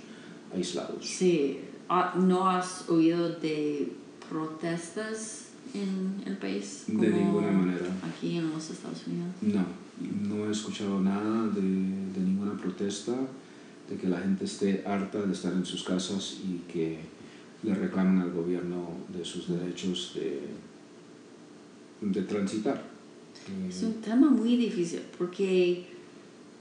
aislados. 0.54 1.04
Sí, 1.04 1.62
ah, 1.90 2.14
¿no 2.16 2.48
has 2.48 2.88
oído 2.88 3.40
de 3.40 3.92
protestas 4.30 5.48
en 5.74 6.22
el 6.28 6.38
país? 6.38 6.84
De 6.88 7.10
ninguna 7.10 7.52
manera. 7.52 7.88
Aquí 8.08 8.38
en 8.38 8.52
los 8.52 8.70
Estados 8.70 9.08
Unidos. 9.08 9.34
No, 9.42 9.66
no 10.28 10.48
he 10.48 10.52
escuchado 10.52 11.02
nada 11.02 11.48
de, 11.48 11.62
de, 11.62 12.20
ninguna 12.20 12.56
protesta, 12.56 13.14
de 13.90 13.98
que 13.98 14.08
la 14.08 14.20
gente 14.20 14.46
esté 14.46 14.84
harta 14.86 15.22
de 15.22 15.34
estar 15.34 15.54
en 15.54 15.66
sus 15.66 15.84
casas 15.84 16.38
y 16.44 16.60
que 16.72 17.00
le 17.64 17.76
reclamen 17.76 18.22
al 18.22 18.32
gobierno 18.32 18.90
de 19.10 19.24
sus 19.24 19.48
derechos 19.48 20.14
de, 20.16 20.42
de 22.02 22.22
transitar. 22.24 22.84
Es 23.68 23.84
un 23.84 23.96
tema 23.96 24.30
muy 24.30 24.56
difícil 24.58 25.02
porque 25.18 25.86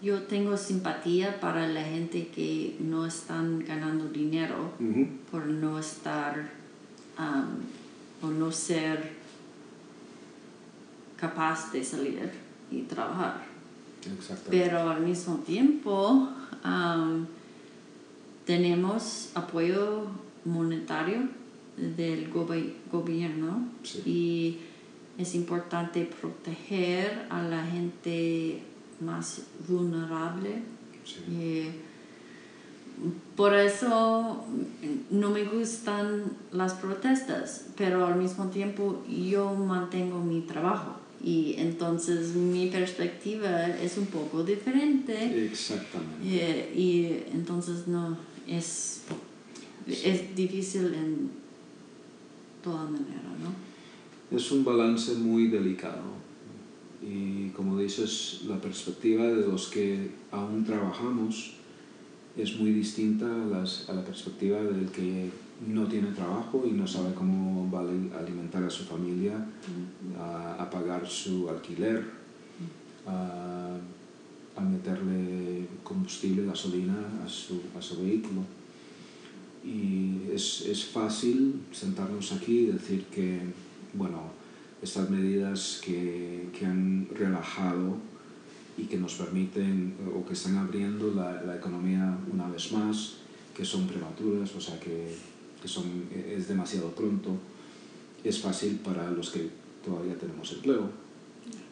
yo 0.03 0.23
tengo 0.23 0.57
simpatía 0.57 1.41
para 1.41 1.69
la 1.69 1.85
gente 1.85 2.29
que 2.29 2.77
no 2.81 3.07
están 3.07 3.61
ganando 3.61 4.09
dinero 4.09 4.73
por 5.31 5.47
no 5.47 5.79
estar 5.79 6.51
o 8.21 8.27
no 8.29 8.51
ser 8.51 9.13
capaz 11.17 11.73
de 11.73 11.85
salir 11.85 12.31
y 12.71 12.83
trabajar. 12.83 13.45
Pero 14.51 14.91
al 14.91 15.03
mismo 15.03 15.37
tiempo 15.37 16.29
tenemos 18.45 19.31
apoyo 19.35 20.07
monetario 20.45 21.29
del 21.77 22.31
gobierno 22.31 23.69
y 24.05 24.59
es 25.19 25.35
importante 25.35 26.09
proteger 26.21 27.27
a 27.31 27.43
la 27.43 27.65
gente 27.65 28.63
más 29.01 29.43
vulnerable. 29.69 30.63
Eh, 31.31 31.73
por 33.37 33.55
eso 33.55 34.45
no 35.11 35.31
me 35.31 35.45
gustan 35.45 36.25
las 36.53 36.75
protestas, 36.75 37.67
pero 37.77 38.07
al 38.07 38.17
mismo 38.17 38.47
tiempo 38.47 39.03
yo 39.09 39.55
mantengo 39.55 40.21
mi 40.21 40.43
trabajo 40.43 41.02
y 41.23 41.55
entonces 41.59 42.35
mi 42.35 42.67
perspectiva 42.67 43.69
es 43.69 43.97
un 43.97 44.07
poco 44.07 44.43
diferente. 44.43 45.47
Exactamente. 45.47 46.27
Eh, 46.27 46.73
y 46.77 47.37
entonces 47.37 47.87
no, 47.87 48.17
es, 48.47 49.03
es 49.87 50.35
difícil 50.35 50.95
en 50.95 51.31
toda 52.63 52.85
manera, 52.85 53.23
¿no? 53.41 54.37
Es 54.37 54.51
un 54.51 54.65
balance 54.65 55.15
muy 55.15 55.49
delicado 55.49 56.23
y 57.03 57.49
como 57.51 57.79
dices, 57.79 58.43
la 58.47 58.61
perspectiva 58.61 59.25
de 59.25 59.47
los 59.47 59.69
que 59.69 60.11
aún 60.31 60.65
trabajamos 60.65 61.55
es 62.37 62.59
muy 62.59 62.71
distinta 62.73 63.27
a, 63.27 63.47
las, 63.47 63.89
a 63.89 63.95
la 63.95 64.05
perspectiva 64.05 64.63
del 64.63 64.89
que 64.91 65.31
no 65.67 65.87
tiene 65.87 66.13
trabajo 66.13 66.65
y 66.67 66.73
no 66.73 66.87
sabe 66.87 67.15
cómo 67.15 67.71
va 67.71 67.81
a 67.81 68.21
alimentar 68.21 68.63
a 68.65 68.71
su 68.71 68.85
familia, 68.85 69.35
a, 70.19 70.69
pagar 70.71 71.07
su 71.07 71.49
alquiler, 71.49 72.05
a, 73.07 73.77
a, 74.57 74.61
meterle 74.61 75.67
combustible, 75.83 76.47
gasolina 76.47 76.97
a 77.25 77.29
su, 77.29 77.61
a 77.79 77.83
su 77.83 78.03
vehículo. 78.03 78.43
Y 79.65 80.33
es, 80.33 80.63
es 80.67 80.87
fácil 80.87 81.63
sentarnos 81.71 82.33
aquí 82.33 82.61
y 82.61 82.67
decir 82.67 83.05
que, 83.05 83.41
bueno, 83.95 84.23
estas 84.83 85.09
medidas 85.09 85.81
que, 85.85 86.49
que, 86.59 86.67
han 86.67 87.09
relajado 87.15 87.97
y 88.77 88.85
que 88.85 88.99
nos 88.99 89.15
permiten 89.15 89.95
o 90.17 90.27
que 90.27 90.33
están 90.33 90.57
abriendo 90.57 91.13
la, 91.15 91.43
la 91.43 91.57
economía 91.57 92.19
una 92.33 92.49
vez 92.49 92.73
más, 92.73 93.19
que 93.55 93.65
son 93.65 93.87
prematuras, 93.87 94.53
o 94.57 94.61
sea 94.61 94.81
que, 94.81 95.15
que 95.63 95.69
son, 95.69 96.09
es 96.13 96.49
demasiado 96.49 96.91
pronto, 96.91 97.31
es 98.25 98.41
fácil 98.41 98.81
para 98.85 99.11
los 99.13 99.31
que 99.31 99.49
todavía 99.85 100.19
tenemos 100.19 100.53
empleo. 100.53 100.91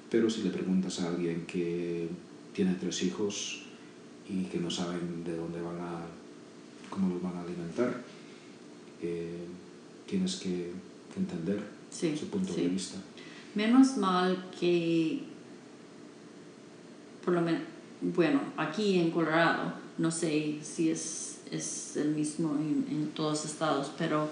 Pero 0.09 0.31
si 0.31 0.43
le 0.43 0.51
preguntas 0.51 1.01
a 1.01 1.09
alguien 1.09 1.45
que 1.47 2.09
tiene 2.55 2.75
tres 2.75 3.03
hijos 3.03 3.63
y 4.29 4.45
que 4.45 4.59
no 4.59 4.71
saben 4.71 5.25
de 5.25 5.37
dónde 5.37 5.61
van 5.61 5.81
a, 5.81 6.07
cómo 6.89 7.15
los 7.15 7.23
van 7.23 7.37
a 7.37 7.43
alimentar, 7.43 8.03
eh, 9.03 9.45
tienes 10.07 10.37
que, 10.37 10.73
que 11.13 11.21
entender 11.21 11.61
sí, 11.91 12.17
su 12.17 12.29
punto 12.29 12.55
de 12.55 12.69
vista. 12.69 12.99
Menos 13.55 13.97
mal 13.97 14.51
que, 14.59 15.23
por 17.25 17.35
lo 17.35 17.43
menos, 17.43 17.63
bueno, 18.01 18.41
aquí 18.57 18.99
en 18.99 19.11
Colorado, 19.11 19.73
no 19.99 20.11
sé 20.11 20.59
si 20.63 20.91
es, 20.91 21.40
es 21.51 21.97
el 21.97 22.11
mismo 22.11 22.55
en, 22.57 22.87
en 22.91 23.11
todos 23.15 23.45
estados, 23.45 23.91
pero 23.99 24.29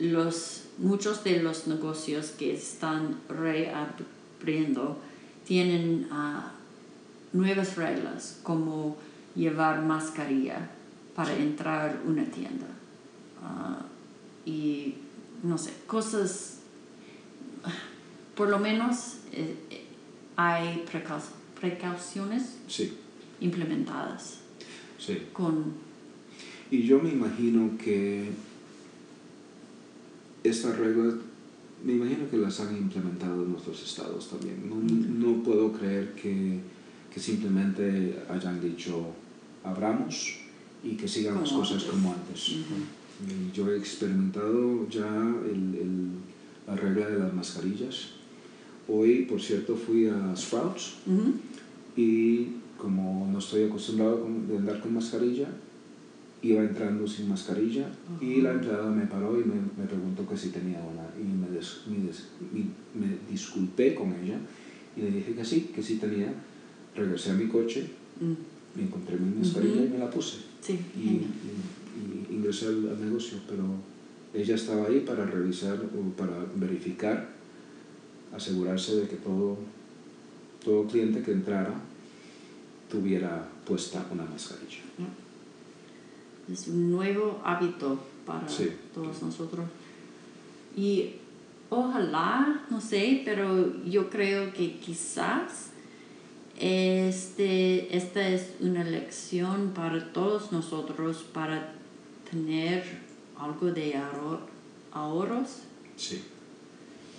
los, 0.00 0.62
muchos 0.78 1.24
de 1.24 1.42
los 1.42 1.66
negocios 1.66 2.30
que 2.30 2.54
están 2.54 3.18
reabriendo 3.28 4.98
tienen 5.44 6.08
uh, 6.10 7.36
nuevas 7.36 7.76
reglas 7.76 8.38
como 8.42 8.96
llevar 9.34 9.82
mascarilla 9.82 10.70
para 11.14 11.34
entrar 11.34 12.00
a 12.04 12.08
una 12.08 12.24
tienda. 12.26 12.66
Uh, 13.42 14.48
y 14.48 14.94
no 15.42 15.58
sé, 15.58 15.72
cosas, 15.86 16.58
por 18.34 18.48
lo 18.48 18.58
menos 18.58 19.18
eh, 19.32 19.56
eh, 19.70 19.84
hay 20.36 20.84
precauciones 21.60 22.56
implementadas. 23.40 24.45
Sí. 24.98 25.22
Con... 25.32 25.64
Y 26.70 26.82
yo 26.82 27.00
me 27.00 27.10
imagino 27.10 27.70
que 27.78 28.30
estas 30.42 30.78
reglas, 30.78 31.14
me 31.84 31.94
imagino 31.94 32.28
que 32.30 32.38
las 32.38 32.58
han 32.60 32.76
implementado 32.76 33.44
en 33.44 33.52
nuestros 33.52 33.82
estados 33.82 34.28
también. 34.28 34.68
No, 35.20 35.42
puedo 35.42 35.72
creer 35.72 36.14
que, 36.14 36.58
que, 37.12 37.20
simplemente 37.20 38.18
hayan 38.28 38.60
dicho 38.60 39.12
abramos 39.64 40.38
y 40.82 40.90
que 40.96 41.08
sigan 41.08 41.40
las 41.40 41.52
cosas 41.52 41.84
como 41.84 42.12
antes. 42.12 42.56
Yo 43.54 43.70
he 43.70 43.78
experimentado 43.78 44.88
ya 44.88 45.06
el, 45.06 46.10
la 46.66 46.76
regla 46.76 47.08
de 47.08 47.18
las 47.18 47.32
mascarillas. 47.32 48.10
Hoy, 48.88 49.22
por 49.22 49.40
cierto, 49.40 49.74
fui 49.74 50.06
a 50.08 50.36
Sprouts 50.36 50.96
y 51.96 52.48
como 52.78 53.28
no 53.30 53.38
estoy 53.38 53.64
acostumbrado 53.64 54.24
a 54.24 54.58
andar 54.58 54.80
con 54.80 54.94
mascarilla, 54.94 55.48
iba 56.42 56.62
entrando 56.62 57.06
sin 57.06 57.28
mascarilla 57.28 57.88
y 58.20 58.40
la 58.40 58.52
empleada 58.52 58.90
me 58.90 59.06
paró 59.06 59.40
y 59.40 59.44
me, 59.44 59.54
me, 59.54 59.86
preguntó 59.86 60.26
que 60.28 60.36
si 60.36 60.50
tenía 60.50 60.78
una 60.78 61.02
y 61.18 61.24
me, 61.24 61.48
me, 62.94 63.16
disculpé 63.30 63.94
con 63.94 64.12
ella 64.12 64.38
y 64.96 65.02
le 65.02 65.10
dije 65.10 65.34
que 65.34 65.44
sí, 65.44 65.70
que 65.74 65.82
sí 65.82 65.96
tenía. 65.96 66.32
Regresé 66.94 67.30
a 67.30 67.34
mi 67.34 67.46
coche, 67.46 67.86
mm. 68.20 68.78
me 68.78 68.84
encontré 68.84 69.18
mi 69.18 69.38
mascarilla 69.38 69.84
y 69.84 69.88
me 69.88 69.98
la 69.98 70.08
puse. 70.10 70.38
Sí, 70.62 70.78
y, 70.96 71.26
ingresé 72.32 72.66
al, 72.66 73.00
negocio, 73.00 73.38
pero 73.48 73.62
ella 74.32 74.54
estaba 74.54 74.86
ahí 74.86 75.00
para 75.00 75.26
revisar 75.26 75.78
o 75.78 76.16
para 76.16 76.46
verificar, 76.54 77.28
asegurarse 78.34 78.96
de 78.96 79.08
que 79.08 79.16
todo, 79.16 79.58
todo 80.64 80.86
cliente 80.86 81.22
que 81.22 81.32
entrara 81.32 81.74
tuviera 82.90 83.48
puesta 83.64 84.06
una 84.10 84.24
mascarilla. 84.24 84.80
Es 86.50 86.68
un 86.68 86.92
nuevo 86.92 87.40
hábito 87.44 87.98
para 88.24 88.46
todos 88.94 89.22
nosotros. 89.22 89.66
Y 90.76 91.16
ojalá, 91.70 92.64
no 92.70 92.80
sé, 92.80 93.22
pero 93.24 93.82
yo 93.84 94.08
creo 94.10 94.52
que 94.52 94.78
quizás 94.78 95.70
este, 96.58 97.96
esta 97.96 98.28
es 98.28 98.52
una 98.60 98.84
lección 98.84 99.72
para 99.74 100.12
todos 100.12 100.52
nosotros 100.52 101.24
para 101.32 101.74
tener 102.30 102.84
algo 103.38 103.72
de 103.72 104.00
ahorros. 104.92 105.62
Sí. 105.96 106.22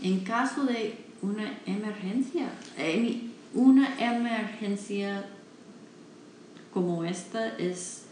En 0.01 0.21
caso 0.21 0.63
de 0.63 0.97
una 1.21 1.59
emergencia, 1.65 2.49
una 3.53 3.95
emergencia 3.99 5.25
como 6.77 7.03
esta 7.03 7.57
es 7.57 8.03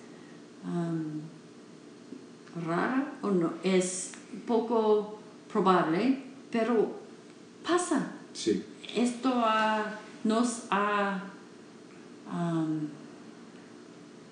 rara 2.65 3.13
o 3.21 3.29
no, 3.29 3.53
es 3.63 4.13
poco 4.47 5.19
probable, 5.53 6.23
pero 6.49 6.95
pasa. 7.63 8.11
Sí. 8.33 8.63
Esto 8.95 9.29
nos 10.23 10.63
ha 10.71 11.21
am, 12.27 12.87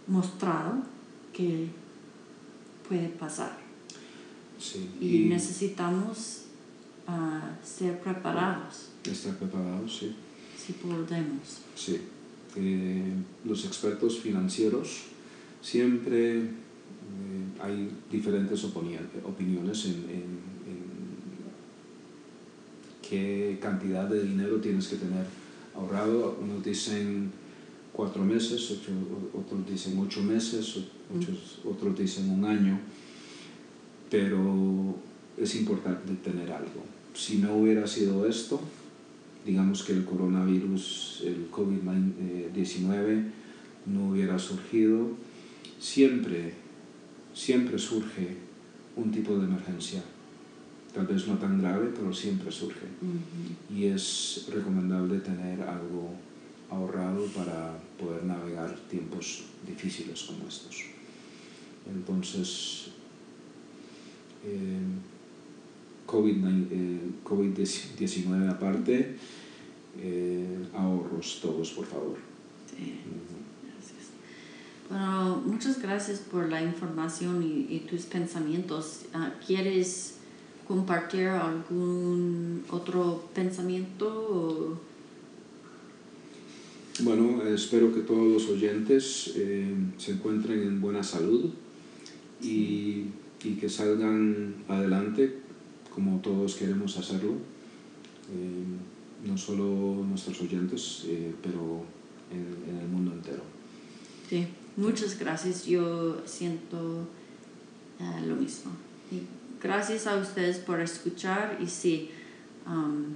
mostrado 0.08 0.82
que 1.32 1.70
puede 2.90 3.10
pasar 3.10 3.56
Sí. 4.58 4.90
y, 5.00 5.30
necesitamos 5.30 6.46
ah, 7.06 7.52
ser 7.64 8.00
preparados 8.02 8.90
estar 9.12 9.36
preparados, 9.36 9.96
sí. 10.00 10.16
si 10.58 10.74
podemos. 10.74 11.60
Sí. 11.76 12.02
Eh, 12.56 13.04
los 13.46 13.66
expertos 13.66 14.20
financieros 14.20 15.02
siempre 15.62 16.38
eh, 16.40 16.46
hay 17.62 17.90
diferentes 18.12 18.64
opini- 18.66 19.00
opiniones 19.26 19.86
en, 19.86 19.92
en- 19.92 20.44
en 20.70 20.84
qué 23.08 23.58
cantidad 23.62 24.08
de 24.08 24.24
dinero 24.24 24.58
tienes 24.62 24.88
que 24.88 24.98
tener 24.98 25.26
ahorrado. 25.76 26.38
Unos 26.42 26.64
dicen 26.64 27.32
cuatro 27.92 28.24
meses, 28.24 28.72
otros 29.34 29.68
dicen 29.70 29.98
ocho 30.00 30.22
meses, 30.24 30.78
otros, 31.16 31.60
otros 31.66 31.98
dicen 31.98 32.30
un 32.30 32.46
año, 32.46 32.80
pero 34.10 34.96
es 35.38 35.56
importante 35.56 36.14
tener 36.24 36.52
algo. 36.52 36.84
Si 37.14 37.38
no 37.38 37.56
hubiera 37.56 37.86
sido 37.88 38.28
esto, 38.28 38.60
digamos 39.46 39.84
que 39.84 39.94
el 39.94 40.06
coronavirus, 40.06 41.24
el 41.26 41.52
COVID-19 41.52 43.24
no 43.86 44.10
hubiera 44.10 44.40
surgido, 44.40 45.10
siempre, 45.80 46.54
siempre 47.34 47.78
surge 47.78 48.38
un 48.96 49.12
tipo 49.12 49.38
de 49.38 49.46
emergencia. 49.46 50.02
Tal 50.94 51.08
vez 51.08 51.28
no 51.28 51.38
tan 51.38 51.60
grave, 51.60 51.92
pero 51.94 52.14
siempre 52.14 52.52
surge. 52.52 52.86
Y 53.74 53.86
es 53.86 54.48
recomendable 54.54 55.20
tener 55.20 55.62
algo 55.64 56.12
ahorrado 56.70 57.26
para 57.28 57.78
poder 58.00 58.24
navegar 58.24 58.78
tiempos 58.90 59.44
difíciles 59.66 60.24
como 60.24 60.48
estos. 60.48 60.86
Entonces, 61.92 62.90
eh, 64.46 64.80
COVID-19 66.08 66.68
eh, 66.72 67.00
COVID-19 67.24 68.50
aparte, 68.50 69.16
eh, 70.00 70.68
ahorros 70.74 71.40
todos, 71.42 71.72
por 71.72 71.86
favor. 71.86 72.18
Sí. 72.70 73.00
Gracias. 73.64 74.10
Bueno, 74.90 75.42
muchas 75.46 75.82
gracias 75.82 76.20
por 76.20 76.50
la 76.50 76.62
información 76.62 77.44
y, 77.44 77.74
y 77.74 77.80
tus 77.90 78.02
pensamientos. 78.04 79.06
Ah, 79.14 79.34
¿Quieres 79.46 80.16
compartir 80.68 81.28
algún 81.28 82.64
otro 82.70 83.24
pensamiento? 83.34 84.80
Bueno, 87.00 87.42
espero 87.48 87.94
que 87.94 88.02
todos 88.02 88.32
los 88.32 88.50
oyentes 88.50 89.34
eh, 89.36 89.74
se 89.98 90.12
encuentren 90.12 90.62
en 90.62 90.80
buena 90.80 91.02
salud 91.02 91.50
y, 92.42 93.06
y 93.44 93.56
que 93.60 93.68
salgan 93.68 94.54
adelante 94.68 95.43
como 95.94 96.20
todos 96.20 96.56
queremos 96.56 96.98
hacerlo. 96.98 97.34
Eh, 98.32 98.64
no 99.28 99.38
solo 99.38 100.04
nuestros 100.08 100.42
oyentes, 100.42 101.04
eh, 101.06 101.34
pero 101.42 101.84
en, 102.32 102.70
en 102.70 102.82
el 102.82 102.88
mundo 102.88 103.12
entero. 103.14 103.42
Sí, 104.30 104.48
muchas 104.76 105.18
gracias. 105.18 105.66
Yo 105.66 106.22
siento 106.26 107.08
ah, 108.00 108.20
lo 108.26 108.36
mismo. 108.36 108.72
Y 109.12 109.22
gracias 109.62 110.08
a 110.08 110.18
ustedes 110.18 110.58
por 110.58 110.82
escuchar 110.82 111.58
y 111.62 111.68
sí, 111.68 112.10
am, 112.66 113.16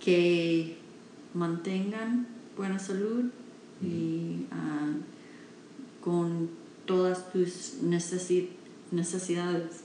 que 0.00 0.76
mantengan 1.34 2.26
buena 2.56 2.78
salud 2.78 3.24
y 3.82 4.46
ah, 4.50 4.92
con 6.02 6.48
todas 6.86 7.32
tus 7.32 7.78
necesi- 7.82 8.48
necesidades. 8.90 9.80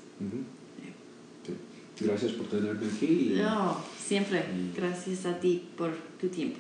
Gracias 2.04 2.32
por 2.34 2.48
tenerme 2.48 2.88
aquí 2.88 3.34
y 3.36 3.40
No, 3.42 3.78
siempre. 4.00 4.40
y- 4.40 4.76
Gracias 4.78 5.26
a 5.26 5.40
ti 5.40 5.64
por 5.78 5.92
tu 6.20 6.28
tiempo. 6.28 6.60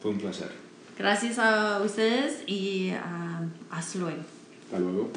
fue 0.00 0.10
un 0.12 0.18
placer. 0.18 0.50
Gracias 0.98 1.38
a 1.38 1.82
ustedes 1.82 2.42
y 2.46 2.90
ah, 2.90 3.42
hasta 3.70 3.98
luego. 3.98 4.22
Hasta 4.66 4.78
luego. 4.78 5.10